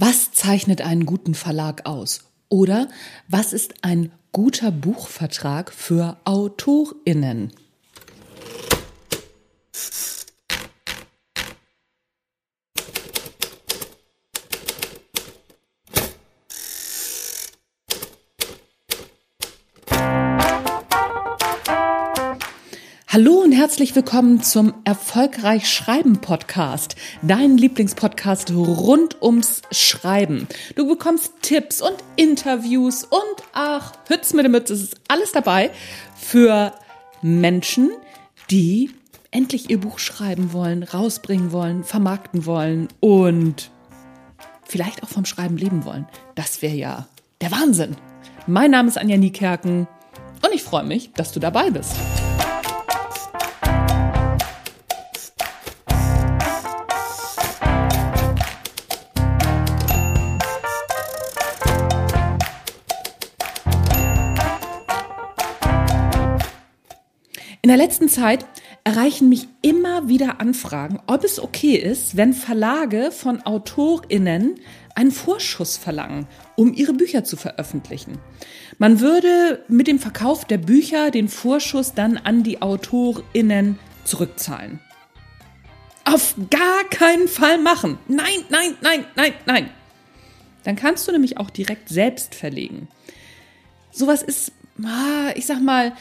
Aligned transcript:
Was 0.00 0.30
zeichnet 0.30 0.80
einen 0.80 1.06
guten 1.06 1.34
Verlag 1.34 1.84
aus? 1.84 2.20
Oder 2.48 2.86
was 3.26 3.52
ist 3.52 3.82
ein 3.82 4.12
guter 4.30 4.70
Buchvertrag 4.70 5.72
für 5.72 6.18
Autorinnen? 6.22 7.50
Hallo 23.10 23.40
und 23.40 23.52
herzlich 23.52 23.96
willkommen 23.96 24.42
zum 24.42 24.74
Erfolgreich 24.84 25.66
Schreiben 25.66 26.18
Podcast, 26.18 26.94
dein 27.22 27.56
Lieblingspodcast 27.56 28.50
rund 28.50 29.22
ums 29.22 29.62
Schreiben. 29.70 30.46
Du 30.76 30.86
bekommst 30.86 31.32
Tipps 31.40 31.80
und 31.80 31.94
Interviews 32.16 33.04
und 33.04 33.44
ach, 33.54 33.94
Hütz 34.08 34.34
mit 34.34 34.44
der 34.44 34.50
Mütze, 34.50 34.74
es 34.74 34.82
ist 34.82 35.00
alles 35.08 35.32
dabei 35.32 35.70
für 36.16 36.74
Menschen, 37.22 37.92
die 38.50 38.90
endlich 39.30 39.70
ihr 39.70 39.80
Buch 39.80 40.00
schreiben 40.00 40.52
wollen, 40.52 40.82
rausbringen 40.82 41.50
wollen, 41.50 41.84
vermarkten 41.84 42.44
wollen 42.44 42.88
und 43.00 43.70
vielleicht 44.64 45.02
auch 45.02 45.08
vom 45.08 45.24
Schreiben 45.24 45.56
leben 45.56 45.86
wollen. 45.86 46.06
Das 46.34 46.60
wäre 46.60 46.76
ja 46.76 47.08
der 47.40 47.52
Wahnsinn. 47.52 47.96
Mein 48.46 48.70
Name 48.70 48.88
ist 48.88 48.98
Anja 48.98 49.16
Niekerken 49.16 49.88
und 50.44 50.54
ich 50.54 50.62
freue 50.62 50.84
mich, 50.84 51.10
dass 51.14 51.32
du 51.32 51.40
dabei 51.40 51.70
bist. 51.70 51.96
In 67.68 67.76
der 67.76 67.86
letzten 67.86 68.08
Zeit 68.08 68.46
erreichen 68.82 69.28
mich 69.28 69.46
immer 69.60 70.08
wieder 70.08 70.40
Anfragen, 70.40 71.00
ob 71.06 71.22
es 71.22 71.38
okay 71.38 71.74
ist, 71.74 72.16
wenn 72.16 72.32
Verlage 72.32 73.12
von 73.12 73.42
AutorInnen 73.44 74.54
einen 74.94 75.10
Vorschuss 75.10 75.76
verlangen, 75.76 76.26
um 76.56 76.72
ihre 76.72 76.94
Bücher 76.94 77.24
zu 77.24 77.36
veröffentlichen. 77.36 78.20
Man 78.78 79.00
würde 79.00 79.66
mit 79.68 79.86
dem 79.86 79.98
Verkauf 79.98 80.46
der 80.46 80.56
Bücher 80.56 81.10
den 81.10 81.28
Vorschuss 81.28 81.92
dann 81.92 82.16
an 82.16 82.42
die 82.42 82.62
AutorInnen 82.62 83.78
zurückzahlen. 84.04 84.80
Auf 86.06 86.36
gar 86.48 86.84
keinen 86.88 87.28
Fall 87.28 87.58
machen. 87.58 87.98
Nein, 88.08 88.46
nein, 88.48 88.76
nein, 88.80 89.04
nein, 89.14 89.34
nein. 89.44 89.70
Dann 90.64 90.76
kannst 90.76 91.06
du 91.06 91.12
nämlich 91.12 91.36
auch 91.36 91.50
direkt 91.50 91.90
selbst 91.90 92.34
verlegen. 92.34 92.88
Sowas 93.90 94.22
ist, 94.22 94.52
ah, 94.82 95.32
ich 95.34 95.44
sag 95.44 95.60
mal, 95.60 95.92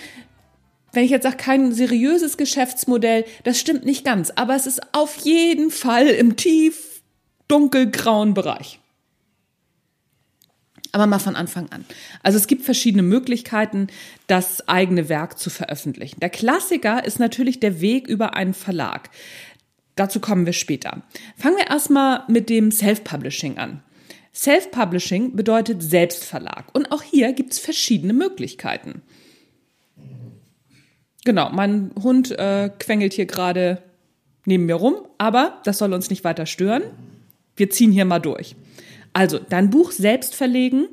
wenn 0.93 1.03
ich 1.03 1.11
jetzt 1.11 1.23
sage, 1.23 1.37
kein 1.37 1.71
seriöses 1.71 2.37
Geschäftsmodell, 2.37 3.25
das 3.43 3.59
stimmt 3.59 3.85
nicht 3.85 4.05
ganz, 4.05 4.31
aber 4.31 4.55
es 4.55 4.65
ist 4.65 4.81
auf 4.93 5.17
jeden 5.17 5.69
Fall 5.69 6.07
im 6.07 6.35
tief 6.35 7.01
dunkelgrauen 7.47 8.33
Bereich. 8.33 8.79
Aber 10.91 11.05
mal 11.05 11.19
von 11.19 11.35
Anfang 11.35 11.69
an. 11.71 11.85
Also 12.23 12.37
es 12.37 12.47
gibt 12.47 12.63
verschiedene 12.63 13.03
Möglichkeiten, 13.03 13.87
das 14.27 14.67
eigene 14.67 15.09
Werk 15.09 15.37
zu 15.37 15.49
veröffentlichen. 15.49 16.19
Der 16.21 16.29
Klassiker 16.29 17.05
ist 17.05 17.19
natürlich 17.19 17.59
der 17.59 17.81
Weg 17.81 18.07
über 18.07 18.33
einen 18.33 18.53
Verlag. 18.53 19.09
Dazu 19.95 20.19
kommen 20.19 20.45
wir 20.45 20.53
später. 20.53 21.03
Fangen 21.35 21.57
wir 21.57 21.67
erstmal 21.67 22.23
mit 22.27 22.49
dem 22.49 22.71
Self-Publishing 22.71 23.57
an. 23.57 23.83
Self-Publishing 24.33 25.35
bedeutet 25.35 25.81
Selbstverlag. 25.81 26.73
Und 26.73 26.91
auch 26.91 27.01
hier 27.01 27.33
gibt 27.33 27.53
es 27.53 27.59
verschiedene 27.59 28.13
Möglichkeiten. 28.13 29.01
Genau, 31.27 31.49
mein 31.51 31.91
Hund 32.01 32.31
äh, 32.39 32.69
quengelt 32.79 33.11
hier 33.11 33.25
gerade 33.25 33.83
neben 34.45 34.65
mir 34.65 34.75
rum, 34.75 34.95
aber 35.17 35.59
das 35.65 35.77
soll 35.77 35.91
uns 35.91 36.09
nicht 36.09 36.23
weiter 36.23 36.45
stören. 36.45 36.83
Wir 37.57 37.69
ziehen 37.69 37.91
hier 37.91 38.05
mal 38.05 38.19
durch. 38.19 38.55
Also, 39.11 39.37
dein 39.37 39.69
Buch 39.69 39.91
selbst 39.91 40.35
verlegen 40.35 40.87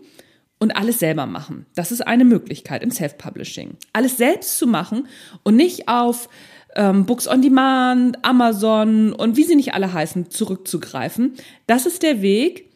und 0.59 0.73
alles 0.73 0.99
selber 0.99 1.27
machen. 1.27 1.67
Das 1.77 1.93
ist 1.93 2.01
eine 2.01 2.25
Möglichkeit 2.25 2.83
im 2.83 2.91
Self-Publishing. 2.91 3.77
Alles 3.93 4.17
selbst 4.17 4.59
zu 4.59 4.67
machen 4.67 5.07
und 5.45 5.55
nicht 5.55 5.87
auf 5.87 6.29
ähm, 6.75 7.07
Books 7.07 7.29
on 7.29 7.41
Demand, 7.41 8.25
Amazon 8.25 9.13
und 9.13 9.37
wie 9.37 9.45
sie 9.45 9.55
nicht 9.55 9.73
alle 9.75 9.93
heißen, 9.93 10.31
zurückzugreifen. 10.31 11.35
Das 11.69 11.87
ist 11.87 12.03
der 12.03 12.23
Weg, 12.23 12.73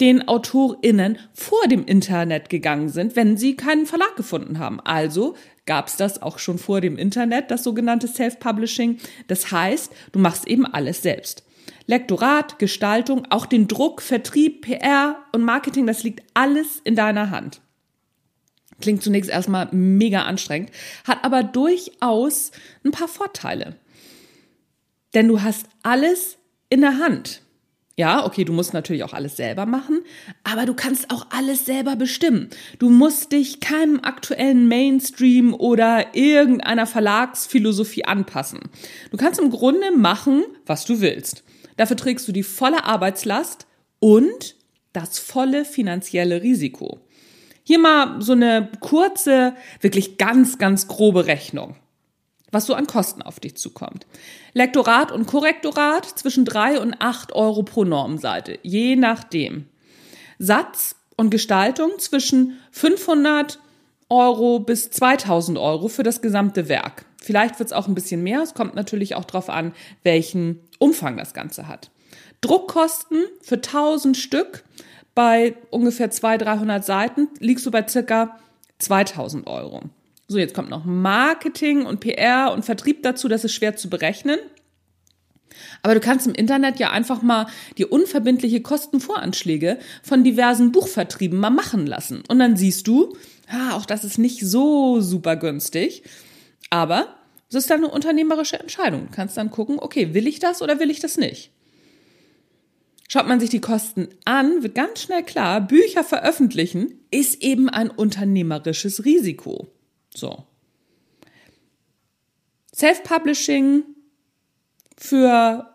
den 0.00 0.26
AutorInnen 0.28 1.18
vor 1.34 1.66
dem 1.68 1.84
Internet 1.84 2.48
gegangen 2.48 2.88
sind, 2.88 3.16
wenn 3.16 3.36
sie 3.36 3.56
keinen 3.56 3.86
Verlag 3.86 4.16
gefunden 4.16 4.58
haben. 4.58 4.80
Also 4.80 5.36
gab 5.66 5.88
es 5.88 5.96
das 5.96 6.22
auch 6.22 6.38
schon 6.38 6.58
vor 6.58 6.80
dem 6.80 6.96
Internet, 6.96 7.50
das 7.50 7.62
sogenannte 7.62 8.08
Self-Publishing. 8.08 8.98
Das 9.28 9.52
heißt, 9.52 9.92
du 10.12 10.18
machst 10.18 10.48
eben 10.48 10.66
alles 10.66 11.02
selbst. 11.02 11.44
Lektorat, 11.86 12.58
Gestaltung, 12.58 13.26
auch 13.30 13.46
den 13.46 13.68
Druck, 13.68 14.00
Vertrieb, 14.00 14.62
PR 14.62 15.16
und 15.32 15.42
Marketing, 15.42 15.86
das 15.86 16.02
liegt 16.02 16.22
alles 16.34 16.80
in 16.84 16.96
deiner 16.96 17.30
Hand. 17.30 17.60
Klingt 18.80 19.02
zunächst 19.02 19.30
erstmal 19.30 19.68
mega 19.72 20.22
anstrengend, 20.22 20.70
hat 21.06 21.24
aber 21.24 21.42
durchaus 21.42 22.52
ein 22.84 22.92
paar 22.92 23.08
Vorteile. 23.08 23.76
Denn 25.14 25.28
du 25.28 25.42
hast 25.42 25.66
alles 25.82 26.38
in 26.70 26.80
der 26.80 26.98
Hand. 26.98 27.42
Ja, 28.00 28.24
okay, 28.24 28.46
du 28.46 28.54
musst 28.54 28.72
natürlich 28.72 29.04
auch 29.04 29.12
alles 29.12 29.36
selber 29.36 29.66
machen, 29.66 30.00
aber 30.42 30.64
du 30.64 30.72
kannst 30.72 31.10
auch 31.10 31.26
alles 31.36 31.66
selber 31.66 31.96
bestimmen. 31.96 32.48
Du 32.78 32.88
musst 32.88 33.30
dich 33.30 33.60
keinem 33.60 34.00
aktuellen 34.00 34.68
Mainstream 34.68 35.52
oder 35.52 36.14
irgendeiner 36.14 36.86
Verlagsphilosophie 36.86 38.06
anpassen. 38.06 38.60
Du 39.10 39.18
kannst 39.18 39.38
im 39.38 39.50
Grunde 39.50 39.94
machen, 39.94 40.44
was 40.64 40.86
du 40.86 41.02
willst. 41.02 41.44
Dafür 41.76 41.98
trägst 41.98 42.26
du 42.26 42.32
die 42.32 42.42
volle 42.42 42.84
Arbeitslast 42.84 43.66
und 43.98 44.56
das 44.94 45.18
volle 45.18 45.66
finanzielle 45.66 46.42
Risiko. 46.42 47.00
Hier 47.64 47.80
mal 47.80 48.22
so 48.22 48.32
eine 48.32 48.70
kurze, 48.80 49.54
wirklich 49.82 50.16
ganz, 50.16 50.56
ganz 50.56 50.88
grobe 50.88 51.26
Rechnung 51.26 51.76
was 52.52 52.66
so 52.66 52.74
an 52.74 52.86
Kosten 52.86 53.22
auf 53.22 53.40
dich 53.40 53.56
zukommt. 53.56 54.06
Lektorat 54.52 55.12
und 55.12 55.26
Korrektorat 55.26 56.04
zwischen 56.06 56.44
drei 56.44 56.80
und 56.80 56.94
acht 57.00 57.32
Euro 57.32 57.62
pro 57.62 57.84
Normseite, 57.84 58.58
je 58.62 58.96
nachdem. 58.96 59.66
Satz 60.38 60.96
und 61.16 61.30
Gestaltung 61.30 61.90
zwischen 61.98 62.58
500 62.72 63.58
Euro 64.08 64.58
bis 64.58 64.90
2000 64.90 65.58
Euro 65.58 65.88
für 65.88 66.02
das 66.02 66.20
gesamte 66.20 66.68
Werk. 66.68 67.04
Vielleicht 67.22 67.58
wird 67.58 67.68
es 67.68 67.72
auch 67.72 67.86
ein 67.86 67.94
bisschen 67.94 68.22
mehr. 68.22 68.40
Es 68.42 68.54
kommt 68.54 68.74
natürlich 68.74 69.14
auch 69.14 69.24
darauf 69.24 69.50
an, 69.50 69.72
welchen 70.02 70.60
Umfang 70.78 71.16
das 71.16 71.34
Ganze 71.34 71.68
hat. 71.68 71.90
Druckkosten 72.40 73.24
für 73.42 73.56
1000 73.56 74.16
Stück 74.16 74.64
bei 75.14 75.54
ungefähr 75.70 76.10
200, 76.10 76.48
300 76.48 76.84
Seiten 76.84 77.28
liegst 77.38 77.66
du 77.66 77.70
bei 77.70 77.86
circa 77.86 78.38
2000 78.78 79.46
Euro. 79.46 79.82
So, 80.30 80.38
jetzt 80.38 80.54
kommt 80.54 80.70
noch 80.70 80.84
Marketing 80.84 81.84
und 81.86 81.98
PR 81.98 82.52
und 82.52 82.64
Vertrieb 82.64 83.02
dazu, 83.02 83.26
das 83.26 83.42
ist 83.42 83.52
schwer 83.52 83.74
zu 83.74 83.90
berechnen. 83.90 84.38
Aber 85.82 85.94
du 85.94 85.98
kannst 85.98 86.24
im 86.28 86.34
Internet 86.34 86.78
ja 86.78 86.90
einfach 86.90 87.20
mal 87.20 87.48
die 87.78 87.84
unverbindliche 87.84 88.60
Kostenvoranschläge 88.60 89.80
von 90.04 90.22
diversen 90.22 90.70
Buchvertrieben 90.70 91.36
mal 91.36 91.50
machen 91.50 91.84
lassen. 91.84 92.22
Und 92.28 92.38
dann 92.38 92.56
siehst 92.56 92.86
du, 92.86 93.16
ja, 93.52 93.74
auch 93.74 93.84
das 93.84 94.04
ist 94.04 94.18
nicht 94.18 94.46
so 94.46 95.00
super 95.00 95.34
günstig. 95.34 96.04
Aber 96.70 97.08
es 97.48 97.56
ist 97.56 97.68
dann 97.68 97.82
eine 97.82 97.92
unternehmerische 97.92 98.60
Entscheidung. 98.60 99.08
Du 99.08 99.16
kannst 99.16 99.36
dann 99.36 99.50
gucken, 99.50 99.80
okay, 99.80 100.14
will 100.14 100.28
ich 100.28 100.38
das 100.38 100.62
oder 100.62 100.78
will 100.78 100.92
ich 100.92 101.00
das 101.00 101.16
nicht? 101.16 101.50
Schaut 103.08 103.26
man 103.26 103.40
sich 103.40 103.50
die 103.50 103.60
Kosten 103.60 104.06
an, 104.24 104.62
wird 104.62 104.76
ganz 104.76 105.02
schnell 105.02 105.24
klar, 105.24 105.60
Bücher 105.60 106.04
veröffentlichen 106.04 107.00
ist 107.10 107.42
eben 107.42 107.68
ein 107.68 107.90
unternehmerisches 107.90 109.04
Risiko. 109.04 109.66
So. 110.14 110.44
Self-Publishing 112.74 113.84
für 114.96 115.70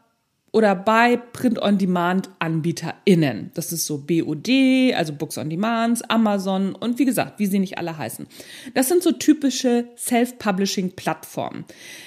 oder 0.55 0.73
bei 0.73 1.17
Print-on-Demand-AnbieterInnen. 1.17 3.51
Das 3.55 3.73
ist 3.73 3.85
so 3.85 3.97
BOD, 3.97 4.93
also 4.95 5.11
Books 5.11 5.37
on 5.37 5.49
Demand, 5.49 6.09
Amazon 6.09 6.75
und 6.75 6.97
wie 6.97 7.03
gesagt, 7.03 7.39
wie 7.39 7.45
sie 7.45 7.59
nicht 7.59 7.77
alle 7.77 7.97
heißen. 7.97 8.25
Das 8.73 8.87
sind 8.87 9.03
so 9.03 9.11
typische 9.11 9.89
Self-Publishing-Plattformen. 9.97 11.65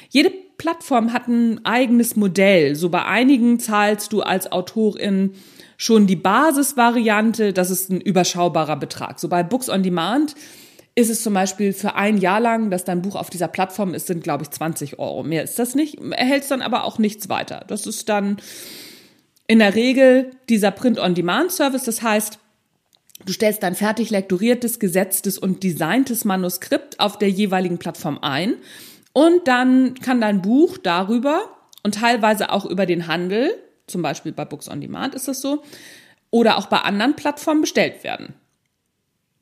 Jede 0.09 0.33
Plattform 0.57 1.13
hat 1.13 1.29
ein 1.29 1.63
eigenes 1.67 2.17
Modell. 2.17 2.75
So 2.75 2.89
bei 2.89 3.05
einigen 3.05 3.61
zahlst 3.61 4.15
du 4.15 4.23
als 4.23 4.51
Autorin 4.51 5.35
schon 5.77 6.07
die 6.07 6.17
Basisvariante, 6.17 7.53
das 7.53 7.71
ist 7.71 7.91
ein 7.91 8.01
überschaubarer 8.01 8.77
Betrag. 8.77 9.21
So 9.21 9.29
bei 9.29 9.43
Books 9.43 9.69
on 9.69 9.83
Demand 9.83 10.35
ist 10.99 11.11
es 11.11 11.23
zum 11.23 11.33
Beispiel 11.33 11.73
für 11.73 11.95
ein 11.95 12.19
Jahr 12.19 12.41
lang, 12.41 12.71
dass 12.71 12.83
dein 12.83 13.03
Buch 13.03 13.15
auf 13.15 13.31
dieser 13.31 13.47
Plattform 13.47 13.95
ist, 13.95 14.09
sind, 14.09 14.25
glaube 14.25 14.43
ich, 14.43 14.51
20 14.51 14.99
Euro. 14.99 15.23
Mehr 15.23 15.45
ist 15.45 15.57
das 15.57 15.77
nicht. 15.77 15.97
Erhältst 16.11 16.51
dann 16.51 16.61
aber 16.61 16.83
auch 16.83 16.99
nichts 16.99 17.29
weiter. 17.29 17.65
Das 17.69 17.87
ist 17.87 18.09
dann 18.09 18.39
In 19.47 19.61
der 19.61 19.77
Regel 19.77 20.33
dieser 20.49 20.73
Print-on-Demand-Service, 20.73 21.85
das 21.85 22.03
heißt, 22.03 22.41
Du 23.27 23.33
stellst 23.33 23.65
dein 23.65 23.75
fertig 23.75 24.11
lektoriertes, 24.11 24.79
gesetztes 24.79 25.39
und 25.39 25.65
designtes 25.65 26.25
Manuskript 26.25 27.01
auf 27.01 27.19
der 27.19 27.29
jeweiligen 27.29 27.79
Plattform 27.79 28.21
ein 28.23 28.55
und 29.13 29.49
dann 29.49 29.95
kann 29.95 30.21
dein 30.21 30.41
Buch 30.41 30.79
darüber 30.79 31.41
und 31.83 31.97
teilweise 31.97 32.53
auch 32.53 32.65
über 32.65 32.87
den 32.87 33.09
Handel, 33.09 33.51
zum 33.89 34.03
Beispiel 34.03 34.31
bei 34.31 34.45
Books 34.45 34.69
on 34.69 34.81
Demand 34.81 35.17
ist 35.17 35.27
das 35.27 35.41
so, 35.41 35.65
oder 36.31 36.59
auch 36.59 36.67
bei 36.67 36.79
anderen 36.79 37.17
Plattformen 37.17 37.63
bestellt 37.63 38.05
werden. 38.05 38.35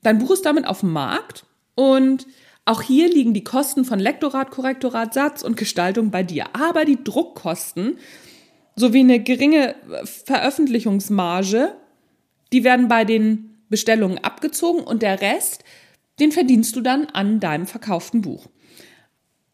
Dein 0.06 0.18
Buch 0.18 0.30
ist 0.30 0.46
damit 0.46 0.68
auf 0.68 0.80
dem 0.80 0.92
Markt 0.92 1.46
und 1.74 2.28
auch 2.64 2.80
hier 2.80 3.08
liegen 3.08 3.34
die 3.34 3.42
Kosten 3.42 3.84
von 3.84 3.98
Lektorat, 3.98 4.52
Korrektorat, 4.52 5.12
Satz 5.12 5.42
und 5.42 5.56
Gestaltung 5.56 6.12
bei 6.12 6.22
dir. 6.22 6.44
Aber 6.52 6.84
die 6.84 7.02
Druckkosten 7.02 7.98
sowie 8.76 9.00
eine 9.00 9.18
geringe 9.18 9.74
Veröffentlichungsmarge, 10.04 11.74
die 12.52 12.62
werden 12.62 12.86
bei 12.86 13.04
den 13.04 13.58
Bestellungen 13.68 14.18
abgezogen 14.18 14.84
und 14.84 15.02
der 15.02 15.20
Rest, 15.20 15.64
den 16.20 16.30
verdienst 16.30 16.76
du 16.76 16.82
dann 16.82 17.06
an 17.06 17.40
deinem 17.40 17.66
verkauften 17.66 18.22
Buch. 18.22 18.46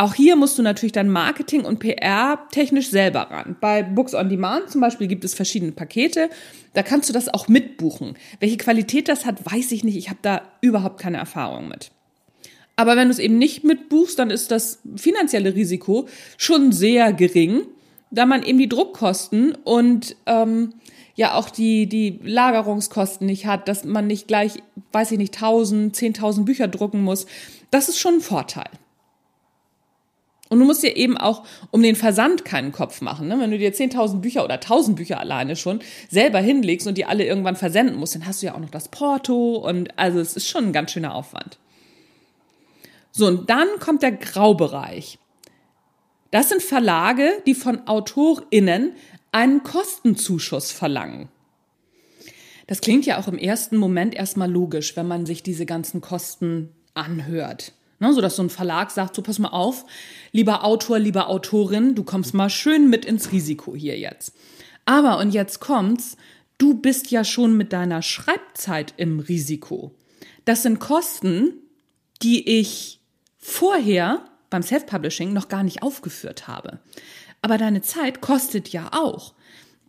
Auch 0.02 0.14
hier 0.14 0.34
musst 0.34 0.58
du 0.58 0.64
natürlich 0.64 0.90
dann 0.90 1.08
Marketing 1.08 1.64
und 1.64 1.78
PR 1.78 2.48
technisch 2.50 2.90
selber 2.90 3.20
ran. 3.30 3.54
Bei 3.60 3.84
Books 3.84 4.16
on 4.16 4.28
Demand 4.28 4.68
zum 4.68 4.80
Beispiel 4.80 5.06
gibt 5.06 5.22
es 5.22 5.32
verschiedene 5.32 5.70
Pakete. 5.70 6.28
Da 6.74 6.82
kannst 6.82 7.08
du 7.08 7.12
das 7.12 7.32
auch 7.32 7.46
mitbuchen. 7.46 8.16
Welche 8.40 8.56
Qualität 8.56 9.06
das 9.06 9.24
hat, 9.26 9.46
weiß 9.46 9.70
ich 9.70 9.84
nicht. 9.84 9.96
Ich 9.96 10.08
habe 10.08 10.18
da 10.20 10.42
überhaupt 10.60 11.00
keine 11.00 11.18
Erfahrung 11.18 11.68
mit. 11.68 11.92
Aber 12.74 12.96
wenn 12.96 13.06
du 13.06 13.12
es 13.12 13.20
eben 13.20 13.38
nicht 13.38 13.62
mitbuchst, 13.62 14.18
dann 14.18 14.30
ist 14.30 14.50
das 14.50 14.80
finanzielle 14.96 15.54
Risiko 15.54 16.08
schon 16.36 16.72
sehr 16.72 17.12
gering, 17.12 17.60
da 18.10 18.26
man 18.26 18.42
eben 18.42 18.58
die 18.58 18.68
Druckkosten 18.68 19.54
und 19.62 20.16
ähm, 20.26 20.74
ja 21.14 21.34
auch 21.34 21.48
die, 21.48 21.86
die 21.86 22.18
Lagerungskosten 22.24 23.24
nicht 23.24 23.46
hat, 23.46 23.68
dass 23.68 23.84
man 23.84 24.08
nicht 24.08 24.26
gleich, 24.26 24.64
weiß 24.90 25.12
ich 25.12 25.18
nicht, 25.18 25.36
1000, 25.36 25.96
10.000 25.96 26.44
Bücher 26.44 26.66
drucken 26.66 27.04
muss. 27.04 27.26
Das 27.70 27.88
ist 27.88 28.00
schon 28.00 28.14
ein 28.14 28.20
Vorteil. 28.20 28.68
Und 30.52 30.58
du 30.58 30.66
musst 30.66 30.82
dir 30.82 30.98
eben 30.98 31.16
auch 31.16 31.44
um 31.70 31.82
den 31.82 31.96
Versand 31.96 32.44
keinen 32.44 32.72
Kopf 32.72 33.00
machen. 33.00 33.26
Ne? 33.26 33.40
Wenn 33.40 33.50
du 33.50 33.56
dir 33.56 33.72
10.000 33.72 34.20
Bücher 34.20 34.44
oder 34.44 34.56
1.000 34.56 34.96
Bücher 34.96 35.18
alleine 35.18 35.56
schon 35.56 35.80
selber 36.10 36.40
hinlegst 36.40 36.86
und 36.86 36.98
die 36.98 37.06
alle 37.06 37.24
irgendwann 37.24 37.56
versenden 37.56 37.96
musst, 37.96 38.16
dann 38.16 38.26
hast 38.26 38.42
du 38.42 38.46
ja 38.48 38.54
auch 38.54 38.58
noch 38.60 38.68
das 38.68 38.88
Porto 38.88 39.56
und 39.56 39.98
also 39.98 40.20
es 40.20 40.36
ist 40.36 40.46
schon 40.46 40.66
ein 40.66 40.72
ganz 40.74 40.90
schöner 40.90 41.14
Aufwand. 41.14 41.58
So, 43.12 43.26
und 43.28 43.48
dann 43.48 43.66
kommt 43.80 44.02
der 44.02 44.12
Graubereich. 44.12 45.18
Das 46.30 46.50
sind 46.50 46.62
Verlage, 46.62 47.30
die 47.46 47.54
von 47.54 47.86
AutorInnen 47.88 48.92
einen 49.32 49.62
Kostenzuschuss 49.62 50.70
verlangen. 50.70 51.30
Das 52.66 52.82
klingt 52.82 53.06
ja 53.06 53.18
auch 53.18 53.26
im 53.26 53.38
ersten 53.38 53.78
Moment 53.78 54.14
erstmal 54.14 54.50
logisch, 54.50 54.98
wenn 54.98 55.08
man 55.08 55.24
sich 55.24 55.42
diese 55.42 55.64
ganzen 55.64 56.02
Kosten 56.02 56.74
anhört. 56.92 57.72
Ne, 58.02 58.12
so 58.12 58.20
dass 58.20 58.34
so 58.34 58.42
ein 58.42 58.50
Verlag 58.50 58.90
sagt, 58.90 59.14
so 59.14 59.22
pass 59.22 59.38
mal 59.38 59.50
auf, 59.50 59.86
lieber 60.32 60.64
Autor, 60.64 60.98
lieber 60.98 61.28
Autorin, 61.28 61.94
du 61.94 62.02
kommst 62.02 62.34
mal 62.34 62.50
schön 62.50 62.90
mit 62.90 63.04
ins 63.04 63.30
Risiko 63.30 63.76
hier 63.76 63.96
jetzt. 63.96 64.34
Aber, 64.84 65.18
und 65.18 65.30
jetzt 65.30 65.60
kommt's, 65.60 66.16
du 66.58 66.74
bist 66.74 67.12
ja 67.12 67.22
schon 67.22 67.56
mit 67.56 67.72
deiner 67.72 68.02
Schreibzeit 68.02 68.94
im 68.96 69.20
Risiko. 69.20 69.94
Das 70.44 70.64
sind 70.64 70.80
Kosten, 70.80 71.52
die 72.22 72.58
ich 72.58 72.98
vorher 73.38 74.24
beim 74.50 74.64
Self-Publishing 74.64 75.32
noch 75.32 75.46
gar 75.46 75.62
nicht 75.62 75.84
aufgeführt 75.84 76.48
habe. 76.48 76.80
Aber 77.40 77.56
deine 77.56 77.82
Zeit 77.82 78.20
kostet 78.20 78.70
ja 78.70 78.90
auch. 78.90 79.32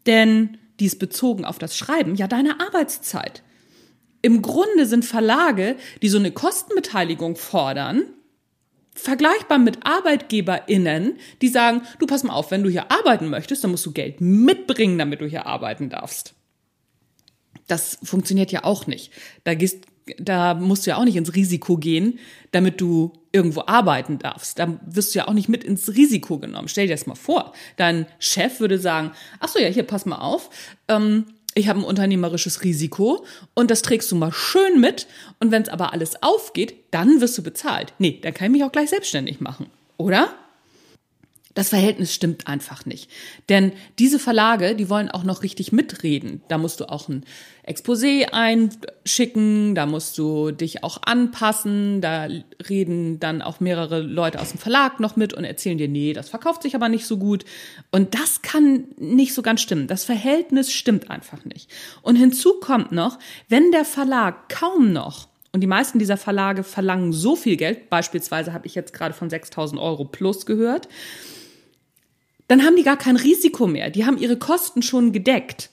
Denn 0.06 0.60
dies 0.80 1.00
bezogen 1.00 1.46
auf 1.46 1.58
das 1.58 1.76
Schreiben 1.76 2.14
ja 2.14 2.28
deine 2.28 2.60
Arbeitszeit. 2.60 3.42
Im 4.24 4.42
Grunde 4.42 4.86
sind 4.86 5.04
Verlage, 5.04 5.76
die 6.02 6.08
so 6.08 6.18
eine 6.18 6.32
Kostenbeteiligung 6.32 7.36
fordern, 7.36 8.06
vergleichbar 8.96 9.58
mit 9.58 9.86
ArbeitgeberInnen, 9.86 11.18
die 11.42 11.50
sagen, 11.50 11.82
du 12.00 12.08
pass 12.08 12.24
mal 12.24 12.34
auf, 12.34 12.50
wenn 12.50 12.64
du 12.64 12.70
hier 12.70 12.90
arbeiten 12.90 13.30
möchtest, 13.30 13.64
dann 13.64 13.72
musst 13.72 13.86
du 13.86 13.92
Geld 13.92 14.22
mitbringen, 14.22 14.98
damit 14.98 15.20
du 15.20 15.26
hier 15.26 15.46
arbeiten 15.46 15.90
darfst. 15.90 16.36
Das 17.68 18.00
funktioniert 18.02 18.52
ja 18.54 18.64
auch 18.64 18.88
nicht. 18.88 19.12
Da 19.44 19.56
gehst, 19.56 19.86
da 20.18 20.54
musst 20.54 20.86
du 20.86 20.92
ja 20.92 20.98
auch 20.98 21.06
nicht 21.06 21.18
ins 21.18 21.36
Risiko 21.36 21.76
gehen, 21.76 22.18
damit 22.52 22.80
du 22.80 23.12
irgendwo 23.34 23.64
arbeiten 23.68 24.20
darfst. 24.20 24.58
Da 24.58 24.80
wirst 24.86 25.14
du 25.14 25.20
ja 25.20 25.28
auch 25.28 25.34
nicht 25.34 25.50
mit 25.50 25.66
ins 25.66 25.96
Risiko 25.96 26.40
genommen. 26.40 26.70
Stell 26.70 26.88
dir 26.88 26.94
das 26.94 27.08
mal 27.08 27.16
vor. 27.16 27.52
Dein 27.76 28.06
Chef 28.20 28.62
würde 28.62 28.80
sagen, 28.80 29.12
ach 29.42 29.50
so, 29.50 29.60
ja, 29.60 29.68
hier, 29.68 29.84
pass 29.84 30.06
mal 30.06 30.20
auf. 30.20 30.50
Ähm, 30.88 31.26
ich 31.56 31.68
habe 31.68 31.80
ein 31.80 31.86
unternehmerisches 31.86 32.64
Risiko 32.64 33.26
und 33.54 33.72
das 33.72 33.82
trägst 33.82 34.12
du 34.12 34.16
mal 34.16 34.32
schön 34.32 34.80
mit. 34.80 35.08
Und 35.40 35.52
wenn 35.52 35.64
es 35.64 35.70
aber 35.70 35.94
alles 35.94 36.22
aufgeht, 36.22 36.76
dann 36.92 37.22
wirst 37.22 37.38
du 37.38 37.44
bezahlt. 37.44 37.94
Nee, 38.00 38.20
dann 38.22 38.34
kann 38.34 38.48
ich 38.48 38.52
mich 38.54 38.64
auch 38.64 38.72
gleich 38.72 38.90
selbstständig 38.90 39.40
machen. 39.40 39.68
Oder? 39.98 40.34
Das 41.56 41.70
Verhältnis 41.70 42.14
stimmt 42.14 42.48
einfach 42.48 42.86
nicht. 42.86 43.12
Denn 43.48 43.74
diese 44.00 44.18
Verlage, 44.18 44.76
die 44.76 44.90
wollen 44.90 45.10
auch 45.10 45.24
noch 45.24 45.44
richtig 45.44 45.72
mitreden. 45.72 46.42
Da 46.48 46.58
musst 46.58 46.80
du 46.80 46.90
auch 46.90 47.10
ein 47.10 47.26
Exposé 47.68 48.26
einschicken, 48.32 49.76
da 49.76 49.86
musst 49.86 50.18
du 50.18 50.52
dich 50.52 50.84
auch 50.84 51.02
anpassen, 51.04 52.02
da 52.02 52.28
reden 52.68 53.20
dann 53.20 53.42
auch 53.42 53.60
mehrere 53.60 54.02
Leute 54.02 54.42
aus 54.42 54.50
dem 54.50 54.60
Verlag 54.60 55.00
noch 55.00 55.16
mit 55.16 55.34
und 55.34 55.44
erzählen 55.44 55.78
dir, 55.78 55.88
nee, 55.88 56.14
das 56.14 56.30
verkauft 56.30 56.64
sich 56.64 56.76
aber 56.76 56.90
nicht 56.90 57.06
so 57.06 57.18
gut. 57.18 57.46
Und 57.92 58.16
das 58.16 58.42
kann 58.42 58.86
nicht 58.98 59.34
so 59.34 59.44
ganz 59.44 59.62
stimmen. 59.62 59.88
Das 59.88 60.04
Verhältnis 60.04 60.74
stimmt 60.74 61.12
einfach 61.12 61.46
nicht. 61.46 61.70
Und 62.02 62.16
hinzu 62.16 62.60
kommt 62.60 62.92
noch, 62.92 63.20
wenn 63.48 63.72
der 63.72 63.86
Verlag 63.86 64.50
kaum 64.50 64.92
noch 64.92 65.28
und 65.52 65.62
die 65.62 65.68
meisten 65.68 66.00
dieser 66.00 66.18
Verlage 66.18 66.64
verlangen 66.64 67.14
so 67.14 67.36
viel 67.36 67.58
Geld, 67.58 67.90
beispielsweise 67.92 68.54
habe 68.54 68.66
ich 68.66 68.74
jetzt 68.74 68.92
gerade 68.92 69.14
von 69.14 69.30
6000 69.30 69.80
Euro 69.80 70.04
plus 70.04 70.48
gehört, 70.48 70.90
dann 72.48 72.64
haben 72.64 72.76
die 72.76 72.84
gar 72.84 72.98
kein 72.98 73.16
Risiko 73.16 73.68
mehr. 73.68 73.90
Die 73.90 74.06
haben 74.06 74.18
ihre 74.18 74.38
Kosten 74.38 74.82
schon 74.82 75.12
gedeckt. 75.12 75.70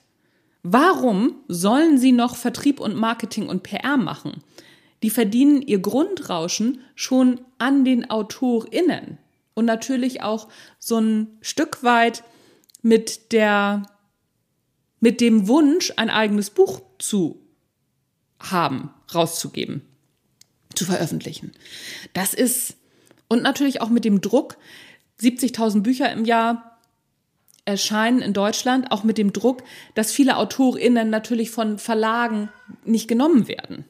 Warum 0.63 1.37
sollen 1.49 1.99
sie 1.99 2.13
noch 2.13 2.37
Vertrieb 2.37 2.81
und 2.81 2.95
Marketing 2.95 3.49
und 3.49 3.63
PR 3.63 3.97
machen? 3.97 4.43
Die 5.03 5.11
verdienen 5.11 5.63
ihr 5.63 5.79
Grundrauschen 5.79 6.81
schon 6.95 7.41
an 7.59 7.85
den 7.85 8.11
AutorInnen 8.11 9.19
und 9.55 9.65
natürlich 9.65 10.23
auch 10.23 10.49
so 10.79 10.99
ein 10.99 11.39
Stück 11.41 11.83
weit 11.83 12.23
mit 12.83 13.33
der, 13.33 13.83
mit 15.01 15.21
dem 15.21 15.49
Wunsch, 15.49 15.93
ein 15.97 16.11
eigenes 16.11 16.51
Buch 16.51 16.83
zu 16.99 17.41
haben, 18.39 18.91
rauszugeben, 19.15 19.83
zu 20.75 20.85
veröffentlichen. 20.85 21.53
Das 22.13 22.35
ist, 22.35 22.77
und 23.29 23.43
natürlich 23.43 23.81
auch 23.81 23.91
mit 23.91 24.05
dem 24.05 24.21
Druck, 24.21 24.57
70.000 25.21 25.83
Bücher 25.83 26.11
im 26.13 26.25
Jahr 26.25 26.79
erscheinen 27.65 28.21
in 28.23 28.33
Deutschland, 28.33 28.91
auch 28.91 29.05
mit 29.05 29.19
dem 29.19 29.33
Druck, 29.33 29.63
dass 29.95 30.13
viele 30.13 30.37
AutorInnen 30.37 31.11
natürlich 31.11 31.51
von 31.51 31.79
Verlagen 31.79 32.49
nicht 32.85 33.09
genommen 33.09 33.49
werden. 33.49 33.85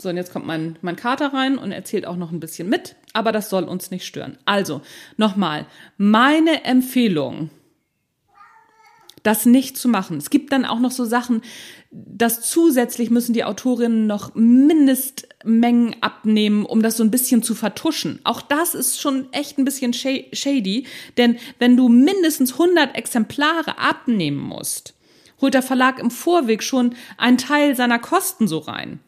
So, 0.00 0.08
und 0.08 0.16
jetzt 0.16 0.32
kommt 0.32 0.46
mein, 0.46 0.76
mein 0.82 0.96
Kater 0.96 1.32
rein 1.32 1.56
und 1.56 1.72
erzählt 1.72 2.06
auch 2.06 2.16
noch 2.16 2.32
ein 2.32 2.40
bisschen 2.40 2.68
mit, 2.68 2.96
aber 3.12 3.32
das 3.32 3.48
soll 3.48 3.64
uns 3.64 3.90
nicht 3.90 4.04
stören. 4.04 4.38
Also, 4.44 4.82
nochmal, 5.16 5.66
meine 5.96 6.64
Empfehlung, 6.64 7.50
das 9.24 9.46
nicht 9.46 9.76
zu 9.76 9.88
machen. 9.88 10.18
Es 10.18 10.30
gibt 10.30 10.52
dann 10.52 10.64
auch 10.64 10.78
noch 10.78 10.92
so 10.92 11.04
Sachen, 11.04 11.42
dass 11.90 12.42
zusätzlich 12.42 13.10
müssen 13.10 13.32
die 13.32 13.44
Autorinnen 13.44 14.06
noch 14.06 14.34
Mindestmengen 14.34 15.96
abnehmen, 16.00 16.64
um 16.66 16.82
das 16.82 16.98
so 16.98 17.02
ein 17.02 17.10
bisschen 17.10 17.42
zu 17.42 17.54
vertuschen. 17.54 18.20
Auch 18.22 18.42
das 18.42 18.74
ist 18.74 19.00
schon 19.00 19.32
echt 19.32 19.58
ein 19.58 19.64
bisschen 19.64 19.92
shady, 19.94 20.86
denn 21.16 21.38
wenn 21.58 21.76
du 21.76 21.88
mindestens 21.88 22.52
100 22.52 22.94
Exemplare 22.94 23.78
abnehmen 23.78 24.40
musst, 24.40 24.94
holt 25.40 25.54
der 25.54 25.62
Verlag 25.62 25.98
im 25.98 26.10
Vorweg 26.10 26.62
schon 26.62 26.94
einen 27.16 27.38
Teil 27.38 27.74
seiner 27.74 27.98
Kosten 27.98 28.46
so 28.46 28.58
rein. 28.58 29.00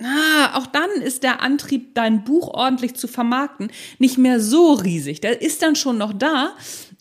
Ah, 0.00 0.56
auch 0.56 0.66
dann 0.66 0.90
ist 1.02 1.24
der 1.24 1.42
Antrieb, 1.42 1.96
dein 1.96 2.22
Buch 2.22 2.48
ordentlich 2.48 2.94
zu 2.94 3.08
vermarkten, 3.08 3.72
nicht 3.98 4.18
mehr 4.18 4.38
so 4.38 4.74
riesig. 4.74 5.20
Der 5.20 5.42
ist 5.42 5.62
dann 5.62 5.74
schon 5.74 5.98
noch 5.98 6.12
da, 6.12 6.52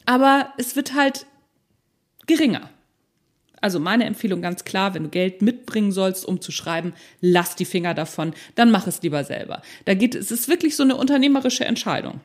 aber 0.06 0.54
es 0.58 0.76
wird 0.76 0.96
halt 0.96 1.28
geringer. 2.28 2.70
Also 3.60 3.80
meine 3.80 4.06
Empfehlung 4.06 4.42
ganz 4.42 4.66
klar, 4.66 4.94
wenn 4.94 5.04
du 5.04 5.10
Geld 5.10 5.42
mitbringen 5.42 5.92
sollst, 5.92 6.26
um 6.26 6.42
zu 6.42 6.52
schreiben, 6.52 6.94
lass 7.22 7.56
die 7.56 7.66
Finger 7.66 7.94
davon, 7.94 8.34
dann 8.56 8.70
mach 8.70 8.86
es 8.86 9.02
lieber 9.02 9.24
selber. 9.24 9.62
Da 9.86 9.96
geht 9.96 10.14
es 10.14 10.30
ist 10.30 10.48
wirklich 10.48 10.76
so 10.76 10.84
eine 10.84 10.96
unternehmerische 10.96 11.66
Entscheidung. 11.66 12.22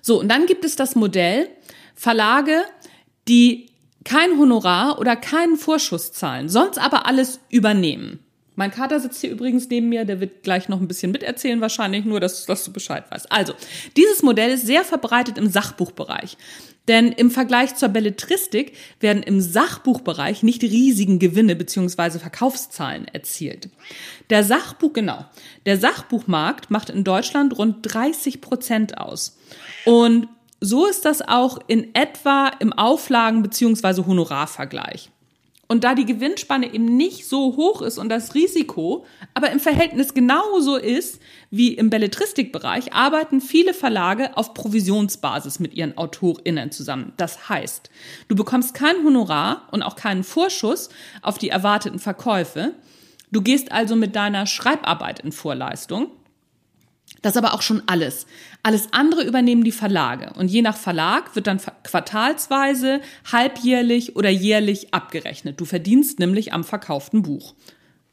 So, 0.00 0.20
und 0.20 0.28
dann 0.28 0.46
gibt 0.46 0.64
es 0.64 0.76
das 0.76 0.94
Modell 0.94 1.48
Verlage, 1.94 2.64
die 3.28 3.66
kein 4.04 4.38
Honorar 4.38 4.98
oder 4.98 5.16
keinen 5.16 5.56
Vorschuss 5.56 6.12
zahlen, 6.12 6.48
sonst 6.48 6.78
aber 6.78 7.06
alles 7.06 7.40
übernehmen. 7.48 8.23
Mein 8.56 8.70
Kater 8.70 9.00
sitzt 9.00 9.20
hier 9.20 9.30
übrigens 9.30 9.68
neben 9.68 9.88
mir, 9.88 10.04
der 10.04 10.20
wird 10.20 10.42
gleich 10.42 10.68
noch 10.68 10.80
ein 10.80 10.88
bisschen 10.88 11.12
miterzählen 11.12 11.60
wahrscheinlich, 11.60 12.04
nur 12.04 12.20
dass, 12.20 12.46
dass 12.46 12.64
du 12.64 12.72
Bescheid 12.72 13.04
weißt. 13.10 13.30
Also, 13.32 13.54
dieses 13.96 14.22
Modell 14.22 14.52
ist 14.52 14.66
sehr 14.66 14.84
verbreitet 14.84 15.38
im 15.38 15.48
Sachbuchbereich. 15.48 16.36
Denn 16.86 17.12
im 17.12 17.30
Vergleich 17.30 17.76
zur 17.76 17.88
Belletristik 17.88 18.72
werden 19.00 19.22
im 19.22 19.40
Sachbuchbereich 19.40 20.42
nicht 20.42 20.62
riesigen 20.62 21.18
Gewinne 21.18 21.56
beziehungsweise 21.56 22.20
Verkaufszahlen 22.20 23.08
erzielt. 23.08 23.70
Der 24.30 24.44
Sachbuch, 24.44 24.92
genau, 24.92 25.24
der 25.64 25.78
Sachbuchmarkt 25.78 26.70
macht 26.70 26.90
in 26.90 27.02
Deutschland 27.02 27.56
rund 27.56 27.78
30 27.82 28.42
Prozent 28.42 28.98
aus. 28.98 29.38
Und 29.86 30.28
so 30.60 30.86
ist 30.86 31.04
das 31.04 31.22
auch 31.22 31.58
in 31.66 31.94
etwa 31.94 32.50
im 32.60 32.72
Auflagen- 32.72 33.42
beziehungsweise 33.42 34.06
Honorarvergleich. 34.06 35.10
Und 35.74 35.82
da 35.82 35.96
die 35.96 36.06
Gewinnspanne 36.06 36.72
eben 36.72 36.96
nicht 36.96 37.26
so 37.26 37.56
hoch 37.56 37.82
ist 37.82 37.98
und 37.98 38.08
das 38.08 38.36
Risiko 38.36 39.04
aber 39.34 39.50
im 39.50 39.58
Verhältnis 39.58 40.14
genauso 40.14 40.76
ist 40.76 41.20
wie 41.50 41.74
im 41.74 41.90
Belletristikbereich, 41.90 42.92
arbeiten 42.92 43.40
viele 43.40 43.74
Verlage 43.74 44.36
auf 44.36 44.54
Provisionsbasis 44.54 45.58
mit 45.58 45.74
ihren 45.74 45.98
AutorInnen 45.98 46.70
zusammen. 46.70 47.12
Das 47.16 47.48
heißt, 47.48 47.90
du 48.28 48.36
bekommst 48.36 48.74
kein 48.74 49.04
Honorar 49.04 49.66
und 49.72 49.82
auch 49.82 49.96
keinen 49.96 50.22
Vorschuss 50.22 50.90
auf 51.22 51.38
die 51.38 51.48
erwarteten 51.48 51.98
Verkäufe. 51.98 52.74
Du 53.32 53.42
gehst 53.42 53.72
also 53.72 53.96
mit 53.96 54.14
deiner 54.14 54.46
Schreibarbeit 54.46 55.18
in 55.18 55.32
Vorleistung 55.32 56.12
das 57.22 57.36
aber 57.36 57.54
auch 57.54 57.62
schon 57.62 57.82
alles. 57.86 58.26
Alles 58.62 58.88
andere 58.92 59.24
übernehmen 59.24 59.64
die 59.64 59.72
Verlage. 59.72 60.32
Und 60.36 60.48
je 60.48 60.62
nach 60.62 60.76
Verlag 60.76 61.34
wird 61.34 61.46
dann 61.46 61.60
quartalsweise, 61.82 63.00
halbjährlich 63.30 64.16
oder 64.16 64.30
jährlich 64.30 64.92
abgerechnet. 64.92 65.60
Du 65.60 65.64
verdienst 65.64 66.18
nämlich 66.18 66.52
am 66.52 66.64
verkauften 66.64 67.22
Buch. 67.22 67.54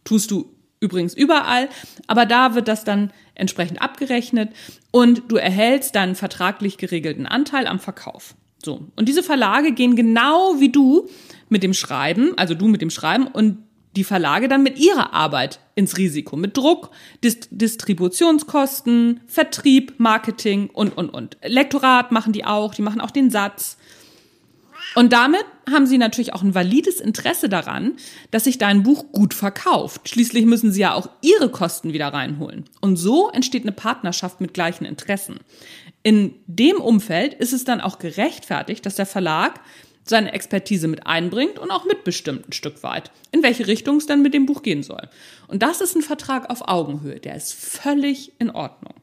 Tust 0.04 0.32
du 0.32 0.54
übrigens 0.80 1.14
überall, 1.14 1.70
aber 2.08 2.26
da 2.26 2.56
wird 2.56 2.68
das 2.68 2.84
dann 2.84 3.12
entsprechend 3.36 3.82
abgerechnet 3.82 4.52
und 4.92 5.24
du 5.28 5.36
erhältst 5.36 5.96
deinen 5.96 6.16
vertraglich 6.16 6.78
geregelten 6.78 7.28
Anteil 7.28 7.68
am 7.68 7.80
Verkauf. 7.80 8.36
So. 8.64 8.88
Und 8.96 9.08
diese 9.08 9.24
Verlage 9.24 9.74
gehen 9.74 9.96
genau 9.96 10.60
wie 10.60 10.70
du 10.70 11.08
mit 11.50 11.64
dem 11.64 11.74
Schreiben, 11.74 12.38
also 12.38 12.54
du 12.54 12.68
mit 12.68 12.82
dem 12.82 12.90
Schreiben 12.90 13.28
und 13.28 13.60
die 13.96 14.04
Verlage 14.04 14.48
dann 14.48 14.64
mit 14.64 14.80
ihrer 14.80 15.14
Arbeit 15.14 15.60
ins 15.76 15.98
Risiko, 15.98 16.36
mit 16.38 16.56
Druck, 16.56 16.92
Dist 17.24 17.50
Distributionskosten, 17.52 19.22
Vertrieb, 19.28 19.96
Marketing 19.98 20.70
und, 20.70 20.98
und, 20.98 21.10
und. 21.10 21.38
Lektorat 21.44 22.12
machen 22.12 22.34
die 22.34 22.46
auch, 22.46 22.74
die 22.74 22.82
machen 22.82 23.02
auch 23.02 23.12
den 23.12 23.30
Satz. 23.30 23.78
Und 24.96 25.14
damit 25.14 25.46
haben 25.72 25.86
sie 25.86 25.98
natürlich 25.98 26.34
auch 26.34 26.42
ein 26.42 26.56
valides 26.56 27.00
Interesse 27.00 27.48
daran, 27.48 27.94
dass 28.30 28.44
sich 28.44 28.58
dein 28.58 28.84
Buch 28.84 29.06
gut 29.12 29.34
verkauft. 29.34 30.10
Schließlich 30.10 30.46
müssen 30.46 30.72
sie 30.72 30.82
ja 30.82 30.94
auch 30.94 31.10
ihre 31.22 31.50
Kosten 31.50 31.94
wieder 31.94 32.08
reinholen. 32.08 32.66
Und 32.82 32.98
so 32.98 33.30
entsteht 33.30 33.64
eine 33.64 33.72
Partnerschaft 33.72 34.42
mit 34.42 34.54
gleichen 34.54 34.86
Interessen. 34.86 35.40
In 36.04 36.36
dem 36.48 36.78
Umfeld 36.78 37.34
ist 37.36 37.54
es 37.54 37.64
dann 37.64 37.80
auch 37.80 38.00
gerechtfertigt, 38.00 38.86
dass 38.86 38.96
der 38.96 39.06
Verlag 39.06 39.62
seine 40.04 40.34
Expertise 40.34 40.88
mit 40.88 41.06
einbringt 41.06 41.60
und 41.60 41.72
auch 41.72 41.86
mitbestimmt 41.86 42.50
ein 42.50 42.54
Stück 42.54 42.84
weit, 42.84 43.12
in 43.32 43.44
welche 43.44 43.68
Richtung 43.68 43.98
es 43.98 44.06
dann 44.06 44.22
mit 44.22 44.34
dem 44.34 44.46
Buch 44.46 44.64
gehen 44.64 44.84
soll. 44.84 45.10
Und 45.48 45.64
das 45.64 45.82
ist 45.82 45.96
ein 45.96 46.02
Vertrag 46.02 46.50
auf 46.50 46.68
Augenhöhe, 46.68 47.20
der 47.20 47.36
ist 47.36 47.54
völlig 47.54 48.32
in 48.40 48.50
Ordnung. 48.50 48.96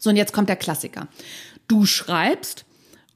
So, 0.00 0.10
und 0.10 0.16
jetzt 0.16 0.32
kommt 0.32 0.48
der 0.48 0.56
Klassiker. 0.56 1.08
Du 1.68 1.86
schreibst 1.86 2.64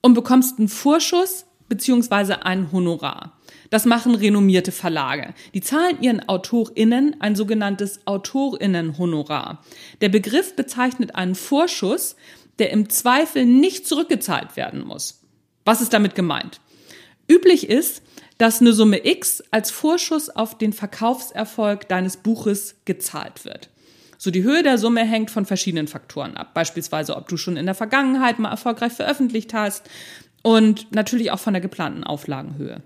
und 0.01 0.15
bekommst 0.15 0.59
einen 0.59 0.69
Vorschuss 0.69 1.47
beziehungsweise 1.69 2.45
ein 2.45 2.73
Honorar. 2.73 3.39
Das 3.71 3.85
machen 3.85 4.15
renommierte 4.15 4.73
Verlage. 4.73 5.35
Die 5.53 5.61
zahlen 5.61 6.01
ihren 6.01 6.27
AutorInnen 6.27 7.21
ein 7.21 7.37
sogenanntes 7.37 8.01
AutorInnen-Honorar. 8.07 9.63
Der 10.01 10.09
Begriff 10.09 10.57
bezeichnet 10.57 11.15
einen 11.15 11.35
Vorschuss, 11.35 12.17
der 12.59 12.71
im 12.71 12.89
Zweifel 12.89 13.45
nicht 13.45 13.87
zurückgezahlt 13.87 14.57
werden 14.57 14.87
muss. 14.87 15.18
Was 15.69 15.83
ist 15.83 15.93
damit 15.93 16.15
gemeint? 16.15 16.63
Üblich 17.31 17.69
ist, 17.69 18.01
dass 18.39 18.63
eine 18.63 18.73
Summe 18.73 19.05
X 19.05 19.43
als 19.51 19.71
Vorschuss 19.71 20.31
auf 20.31 20.57
den 20.57 20.73
Verkaufserfolg 20.73 21.87
deines 21.89 22.17
Buches 22.17 22.77
gezahlt 22.87 23.45
wird. 23.45 23.69
So 24.17 24.31
die 24.31 24.45
Höhe 24.45 24.63
der 24.63 24.79
Summe 24.79 25.05
hängt 25.05 25.31
von 25.31 25.45
verschiedenen 25.45 25.87
Faktoren 25.87 26.39
ab. 26.39 26.55
Beispielsweise, 26.55 27.15
ob 27.15 27.29
du 27.29 27.37
schon 27.37 27.59
in 27.59 27.67
der 27.67 27.75
Vergangenheit 27.75 28.39
mal 28.39 28.49
erfolgreich 28.49 28.95
veröffentlicht 28.95 29.53
hast 29.53 29.91
und 30.41 30.91
natürlich 30.91 31.33
auch 31.33 31.39
von 31.39 31.53
der 31.53 31.61
geplanten 31.61 32.03
Auflagenhöhe. 32.03 32.83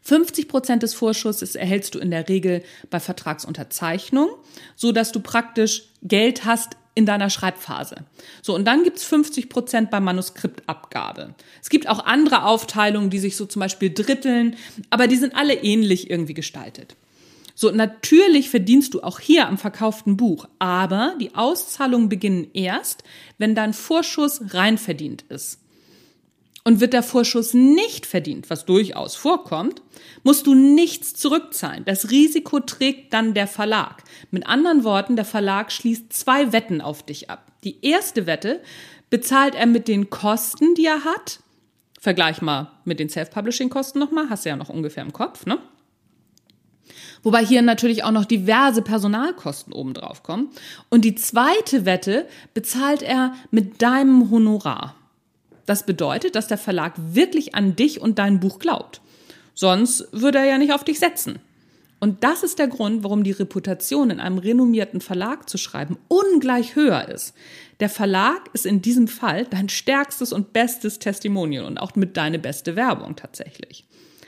50 0.00 0.48
Prozent 0.48 0.82
des 0.82 0.94
Vorschusses 0.94 1.54
erhältst 1.54 1.94
du 1.94 2.00
in 2.00 2.10
der 2.10 2.28
Regel 2.28 2.64
bei 2.90 2.98
Vertragsunterzeichnung, 2.98 4.30
so 4.74 4.90
dass 4.90 5.12
du 5.12 5.20
praktisch 5.20 5.84
Geld 6.02 6.44
hast 6.44 6.76
in 6.94 7.06
deiner 7.06 7.30
Schreibphase. 7.30 7.96
So, 8.42 8.54
und 8.54 8.64
dann 8.64 8.84
gibt's 8.84 9.04
50 9.04 9.48
Prozent 9.48 9.90
bei 9.90 10.00
Manuskriptabgabe. 10.00 11.34
Es 11.62 11.68
gibt 11.68 11.88
auch 11.88 12.04
andere 12.04 12.44
Aufteilungen, 12.44 13.10
die 13.10 13.18
sich 13.18 13.36
so 13.36 13.46
zum 13.46 13.60
Beispiel 13.60 13.92
dritteln, 13.92 14.56
aber 14.90 15.06
die 15.06 15.16
sind 15.16 15.34
alle 15.34 15.54
ähnlich 15.54 16.10
irgendwie 16.10 16.34
gestaltet. 16.34 16.96
So, 17.56 17.70
natürlich 17.70 18.50
verdienst 18.50 18.94
du 18.94 19.02
auch 19.02 19.20
hier 19.20 19.46
am 19.46 19.58
verkauften 19.58 20.16
Buch, 20.16 20.48
aber 20.58 21.14
die 21.20 21.34
Auszahlungen 21.34 22.08
beginnen 22.08 22.48
erst, 22.52 23.04
wenn 23.38 23.54
dein 23.54 23.72
Vorschuss 23.72 24.40
rein 24.52 24.76
verdient 24.76 25.22
ist. 25.28 25.60
Und 26.66 26.80
wird 26.80 26.94
der 26.94 27.02
Vorschuss 27.02 27.52
nicht 27.52 28.06
verdient, 28.06 28.48
was 28.48 28.64
durchaus 28.64 29.16
vorkommt, 29.16 29.82
musst 30.22 30.46
du 30.46 30.54
nichts 30.54 31.14
zurückzahlen. 31.14 31.84
Das 31.84 32.10
Risiko 32.10 32.58
trägt 32.58 33.12
dann 33.12 33.34
der 33.34 33.46
Verlag. 33.46 34.02
Mit 34.30 34.46
anderen 34.46 34.82
Worten, 34.82 35.14
der 35.14 35.26
Verlag 35.26 35.70
schließt 35.70 36.10
zwei 36.10 36.52
Wetten 36.52 36.80
auf 36.80 37.02
dich 37.02 37.28
ab. 37.28 37.52
Die 37.64 37.84
erste 37.84 38.26
Wette 38.26 38.62
bezahlt 39.10 39.54
er 39.54 39.66
mit 39.66 39.88
den 39.88 40.08
Kosten, 40.08 40.74
die 40.74 40.86
er 40.86 41.04
hat. 41.04 41.40
Vergleich 42.00 42.40
mal 42.40 42.70
mit 42.84 42.98
den 42.98 43.10
Self-Publishing-Kosten 43.10 43.98
nochmal, 43.98 44.30
hast 44.30 44.46
du 44.46 44.48
ja 44.48 44.56
noch 44.56 44.70
ungefähr 44.70 45.02
im 45.02 45.12
Kopf, 45.12 45.44
ne? 45.44 45.58
Wobei 47.22 47.44
hier 47.44 47.62
natürlich 47.62 48.04
auch 48.04 48.10
noch 48.10 48.24
diverse 48.24 48.82
Personalkosten 48.82 49.72
obendrauf 49.72 50.22
kommen. 50.22 50.50
Und 50.90 51.04
die 51.04 51.14
zweite 51.14 51.86
Wette 51.86 52.26
bezahlt 52.52 53.02
er 53.02 53.34
mit 53.50 53.80
deinem 53.80 54.30
Honorar. 54.30 54.94
Das 55.66 55.86
bedeutet, 55.86 56.34
dass 56.34 56.46
der 56.46 56.58
Verlag 56.58 56.94
wirklich 56.96 57.54
an 57.54 57.76
dich 57.76 58.00
und 58.00 58.18
dein 58.18 58.40
Buch 58.40 58.58
glaubt. 58.58 59.00
Sonst 59.54 60.08
würde 60.12 60.38
er 60.38 60.44
ja 60.44 60.58
nicht 60.58 60.72
auf 60.72 60.84
dich 60.84 60.98
setzen. 60.98 61.38
Und 62.00 62.22
das 62.22 62.42
ist 62.42 62.58
der 62.58 62.68
Grund, 62.68 63.02
warum 63.02 63.24
die 63.24 63.30
Reputation 63.30 64.10
in 64.10 64.20
einem 64.20 64.36
renommierten 64.36 65.00
Verlag 65.00 65.48
zu 65.48 65.56
schreiben 65.56 65.96
ungleich 66.08 66.76
höher 66.76 67.08
ist. 67.08 67.34
Der 67.80 67.88
Verlag 67.88 68.50
ist 68.52 68.66
in 68.66 68.82
diesem 68.82 69.08
Fall 69.08 69.46
dein 69.46 69.68
stärkstes 69.68 70.32
und 70.32 70.52
bestes 70.52 70.98
Testimonial 70.98 71.64
und 71.64 71.78
auch 71.78 71.94
mit 71.94 72.16
deine 72.16 72.38
beste 72.38 72.76
Werbung 72.76 73.16
tatsächlich. 73.16 73.86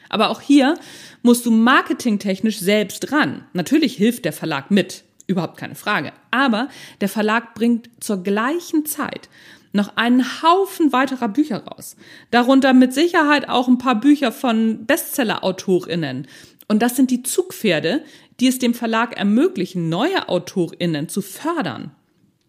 Aber 0.08 0.30
auch 0.30 0.40
hier 0.40 0.78
musst 1.22 1.44
du 1.44 1.50
marketingtechnisch 1.50 2.60
selbst 2.60 3.12
ran. 3.12 3.44
Natürlich 3.52 3.94
hilft 3.96 4.24
der 4.24 4.32
Verlag 4.32 4.70
mit, 4.70 5.04
überhaupt 5.26 5.58
keine 5.58 5.74
Frage. 5.74 6.12
Aber 6.30 6.68
der 7.00 7.08
Verlag 7.08 7.54
bringt 7.54 7.90
zur 8.00 8.22
gleichen 8.22 8.86
Zeit 8.86 9.28
noch 9.76 9.96
einen 9.96 10.42
Haufen 10.42 10.92
weiterer 10.92 11.28
Bücher 11.28 11.64
raus. 11.64 11.96
Darunter 12.30 12.72
mit 12.72 12.92
Sicherheit 12.92 13.48
auch 13.48 13.68
ein 13.68 13.78
paar 13.78 14.00
Bücher 14.00 14.32
von 14.32 14.86
Bestseller-AutorInnen. 14.86 16.26
Und 16.66 16.82
das 16.82 16.96
sind 16.96 17.10
die 17.10 17.22
Zugpferde, 17.22 18.02
die 18.40 18.48
es 18.48 18.58
dem 18.58 18.74
Verlag 18.74 19.16
ermöglichen, 19.16 19.88
neue 19.88 20.28
AutorInnen 20.28 21.08
zu 21.08 21.22
fördern. 21.22 21.92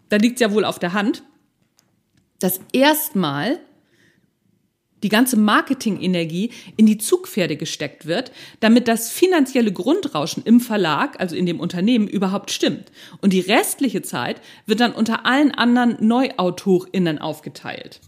Da 0.10 0.18
liegt 0.18 0.40
ja 0.40 0.52
wohl 0.52 0.66
auf 0.66 0.80
der 0.80 0.94
Hand, 0.94 1.24
dass 2.40 2.60
erstmal 2.72 3.60
die 5.04 5.10
ganze 5.10 5.38
Marketingenergie 5.38 6.52
in 6.76 6.86
die 6.86 6.98
Zugpferde 6.98 7.56
gesteckt 7.56 8.06
wird, 8.06 8.32
damit 8.60 8.88
das 8.88 9.12
finanzielle 9.12 9.72
Grundrauschen 9.72 10.44
im 10.44 10.60
Verlag, 10.60 11.20
also 11.20 11.36
in 11.36 11.46
dem 11.46 11.60
Unternehmen, 11.60 12.08
überhaupt 12.08 12.52
stimmt. 12.52 12.92
Und 13.22 13.34
die 13.34 13.40
restliche 13.40 14.02
Zeit 14.02 14.42
wird 14.66 14.80
dann 14.80 14.94
unter 14.94 15.26
allen 15.26 15.52
anderen 15.52 15.98
NeuautorInnen 16.00 17.20
aufgeteilt. 17.20 18.02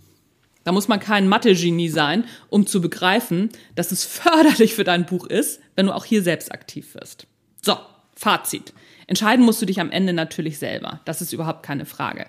Da 0.63 0.71
muss 0.71 0.87
man 0.87 0.99
kein 0.99 1.27
Mathe-Genie 1.27 1.89
sein, 1.89 2.25
um 2.49 2.67
zu 2.67 2.81
begreifen, 2.81 3.49
dass 3.75 3.91
es 3.91 4.05
förderlich 4.05 4.75
für 4.75 4.83
dein 4.83 5.05
Buch 5.05 5.25
ist, 5.25 5.61
wenn 5.75 5.85
du 5.85 5.95
auch 5.95 6.05
hier 6.05 6.21
selbst 6.21 6.51
aktiv 6.51 6.93
wirst. 6.95 7.27
So, 7.61 7.77
Fazit. 8.15 8.73
Entscheiden 9.07 9.43
musst 9.43 9.61
du 9.61 9.65
dich 9.65 9.79
am 9.79 9.89
Ende 9.89 10.13
natürlich 10.13 10.59
selber. 10.59 10.99
Das 11.05 11.21
ist 11.21 11.33
überhaupt 11.33 11.63
keine 11.63 11.85
Frage. 11.85 12.27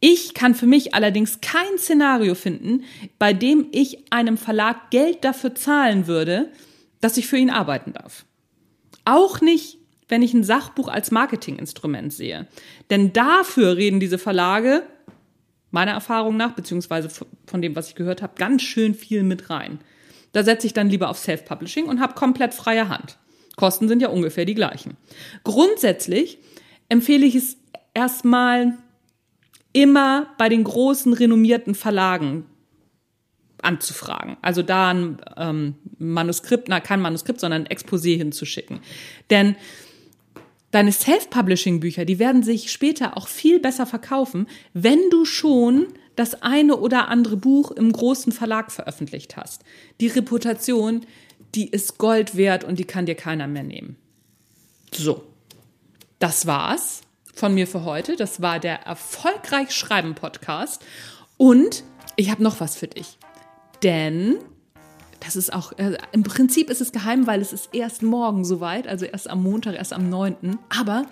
Ich 0.00 0.34
kann 0.34 0.54
für 0.54 0.66
mich 0.66 0.94
allerdings 0.94 1.40
kein 1.40 1.78
Szenario 1.78 2.34
finden, 2.34 2.84
bei 3.18 3.32
dem 3.32 3.68
ich 3.72 4.10
einem 4.10 4.38
Verlag 4.38 4.90
Geld 4.90 5.24
dafür 5.24 5.54
zahlen 5.54 6.06
würde, 6.06 6.50
dass 7.00 7.16
ich 7.16 7.26
für 7.26 7.36
ihn 7.36 7.50
arbeiten 7.50 7.92
darf. 7.92 8.24
Auch 9.04 9.40
nicht, 9.40 9.78
wenn 10.08 10.22
ich 10.22 10.34
ein 10.34 10.44
Sachbuch 10.44 10.88
als 10.88 11.10
Marketinginstrument 11.10 12.12
sehe. 12.12 12.46
Denn 12.88 13.12
dafür 13.12 13.76
reden 13.76 14.00
diese 14.00 14.18
Verlage, 14.18 14.82
meiner 15.70 15.92
Erfahrung 15.92 16.36
nach, 16.36 16.52
beziehungsweise 16.52 17.08
von 17.46 17.62
dem, 17.62 17.76
was 17.76 17.88
ich 17.88 17.94
gehört 17.94 18.22
habe, 18.22 18.34
ganz 18.36 18.62
schön 18.62 18.94
viel 18.94 19.22
mit 19.22 19.50
rein. 19.50 19.80
Da 20.32 20.42
setze 20.42 20.66
ich 20.66 20.72
dann 20.72 20.88
lieber 20.88 21.10
auf 21.10 21.18
Self-Publishing 21.18 21.86
und 21.86 22.00
habe 22.00 22.14
komplett 22.14 22.54
freie 22.54 22.88
Hand 22.88 23.18
Kosten 23.60 23.88
sind 23.88 24.00
ja 24.00 24.08
ungefähr 24.08 24.46
die 24.46 24.54
gleichen. 24.54 24.96
Grundsätzlich 25.44 26.38
empfehle 26.88 27.26
ich 27.26 27.34
es 27.34 27.58
erstmal 27.92 28.78
immer 29.72 30.28
bei 30.38 30.48
den 30.48 30.64
großen 30.64 31.12
renommierten 31.12 31.74
Verlagen 31.74 32.46
anzufragen. 33.62 34.36
Also 34.42 34.62
da 34.62 34.90
ein 34.90 35.18
ähm, 35.36 35.74
Manuskript, 35.98 36.68
na 36.68 36.80
kein 36.80 37.00
Manuskript, 37.00 37.40
sondern 37.40 37.66
ein 37.66 37.68
Exposé 37.68 38.16
hinzuschicken. 38.16 38.80
Denn 39.28 39.56
deine 40.70 40.92
Self-Publishing-Bücher, 40.92 42.04
die 42.04 42.18
werden 42.18 42.42
sich 42.42 42.72
später 42.72 43.16
auch 43.16 43.28
viel 43.28 43.60
besser 43.60 43.86
verkaufen, 43.86 44.46
wenn 44.72 44.98
du 45.10 45.24
schon 45.24 45.88
das 46.16 46.42
eine 46.42 46.76
oder 46.76 47.08
andere 47.08 47.36
Buch 47.36 47.70
im 47.70 47.92
großen 47.92 48.32
Verlag 48.32 48.72
veröffentlicht 48.72 49.36
hast. 49.36 49.62
Die 50.00 50.08
Reputation, 50.08 51.06
die 51.54 51.68
ist 51.68 51.98
Gold 51.98 52.36
wert 52.36 52.64
und 52.64 52.78
die 52.78 52.84
kann 52.84 53.06
dir 53.06 53.14
keiner 53.14 53.46
mehr 53.46 53.62
nehmen. 53.62 53.96
So, 54.92 55.24
das 56.18 56.46
war's 56.46 57.02
von 57.40 57.54
mir 57.54 57.66
für 57.66 57.84
heute. 57.84 58.16
Das 58.16 58.42
war 58.42 58.60
der 58.60 58.82
Erfolgreich 58.82 59.72
Schreiben 59.72 60.14
Podcast. 60.14 60.84
Und 61.38 61.82
ich 62.16 62.30
habe 62.30 62.42
noch 62.42 62.60
was 62.60 62.76
für 62.76 62.86
dich. 62.86 63.18
Denn 63.82 64.36
das 65.20 65.36
ist 65.36 65.52
auch, 65.52 65.72
äh, 65.78 65.96
im 66.12 66.22
Prinzip 66.22 66.68
ist 66.68 66.82
es 66.82 66.92
geheim, 66.92 67.26
weil 67.26 67.40
es 67.40 67.52
ist 67.52 67.70
erst 67.72 68.02
morgen 68.02 68.44
soweit, 68.44 68.86
also 68.86 69.06
erst 69.06 69.28
am 69.28 69.42
Montag, 69.42 69.74
erst 69.74 69.94
am 69.94 70.10
9. 70.10 70.58
Aber 70.68 71.06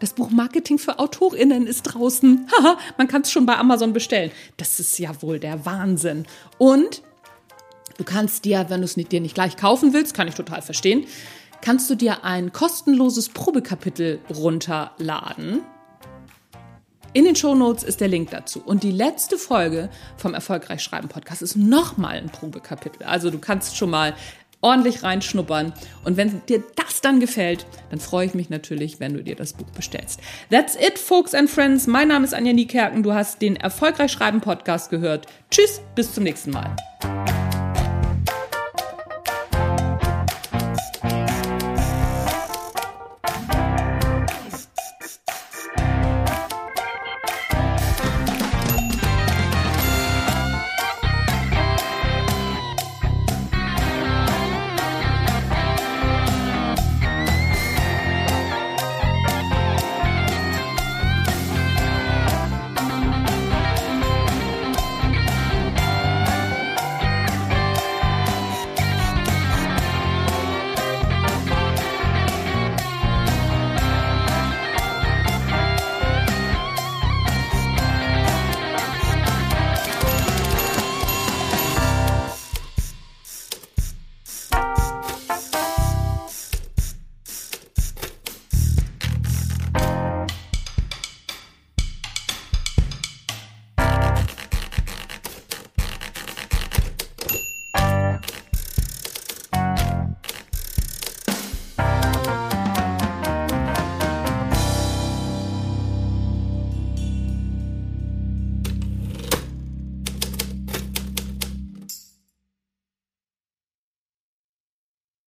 das 0.00 0.14
Buch 0.14 0.30
Marketing 0.30 0.78
für 0.78 0.98
AutorInnen 0.98 1.66
ist 1.66 1.82
draußen. 1.82 2.46
Haha, 2.58 2.78
man 2.96 3.06
kann 3.06 3.22
es 3.22 3.30
schon 3.30 3.44
bei 3.44 3.56
Amazon 3.56 3.92
bestellen. 3.92 4.30
Das 4.56 4.80
ist 4.80 4.98
ja 4.98 5.20
wohl 5.20 5.38
der 5.38 5.66
Wahnsinn. 5.66 6.24
Und 6.56 7.02
du 7.98 8.04
kannst 8.04 8.46
dir, 8.46 8.64
wenn 8.70 8.80
du 8.80 8.86
es 8.86 8.94
dir 8.94 9.20
nicht 9.20 9.34
gleich 9.34 9.58
kaufen 9.58 9.92
willst, 9.92 10.14
kann 10.14 10.28
ich 10.28 10.34
total 10.34 10.62
verstehen, 10.62 11.04
kannst 11.60 11.88
du 11.90 11.94
dir 11.94 12.24
ein 12.24 12.52
kostenloses 12.52 13.28
Probekapitel 13.28 14.20
runterladen. 14.30 15.62
In 17.14 17.24
den 17.24 17.36
Shownotes 17.36 17.84
ist 17.84 18.00
der 18.00 18.08
Link 18.08 18.30
dazu. 18.30 18.62
Und 18.64 18.82
die 18.82 18.92
letzte 18.92 19.38
Folge 19.38 19.88
vom 20.16 20.34
Erfolgreich 20.34 20.82
Schreiben 20.82 21.08
Podcast 21.08 21.42
ist 21.42 21.56
nochmal 21.56 22.16
ein 22.16 22.30
Probekapitel. 22.30 23.04
Also 23.04 23.30
du 23.30 23.38
kannst 23.38 23.76
schon 23.76 23.90
mal 23.90 24.14
ordentlich 24.60 25.02
reinschnuppern. 25.02 25.72
Und 26.04 26.16
wenn 26.16 26.42
dir 26.46 26.62
das 26.76 27.00
dann 27.00 27.20
gefällt, 27.20 27.66
dann 27.90 28.00
freue 28.00 28.26
ich 28.26 28.34
mich 28.34 28.50
natürlich, 28.50 29.00
wenn 29.00 29.14
du 29.14 29.22
dir 29.22 29.36
das 29.36 29.52
Buch 29.52 29.70
bestellst. 29.70 30.20
That's 30.50 30.74
it, 30.74 30.98
folks 30.98 31.34
and 31.34 31.48
friends. 31.48 31.86
Mein 31.86 32.08
Name 32.08 32.24
ist 32.24 32.34
Anja 32.34 32.52
Niekerken. 32.52 33.02
Du 33.02 33.14
hast 33.14 33.40
den 33.40 33.56
Erfolgreich 33.56 34.12
Schreiben 34.12 34.40
Podcast 34.40 34.90
gehört. 34.90 35.26
Tschüss, 35.50 35.80
bis 35.94 36.12
zum 36.12 36.24
nächsten 36.24 36.50
Mal. 36.50 36.76